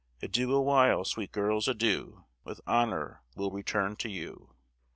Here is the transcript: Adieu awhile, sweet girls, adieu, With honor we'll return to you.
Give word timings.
Adieu 0.23 0.51
awhile, 0.55 1.05
sweet 1.05 1.31
girls, 1.31 1.67
adieu, 1.67 2.23
With 2.43 2.59
honor 2.65 3.21
we'll 3.35 3.51
return 3.51 3.95
to 3.97 4.09
you. 4.09 4.55